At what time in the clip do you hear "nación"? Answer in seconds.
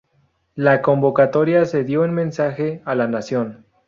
3.07-3.67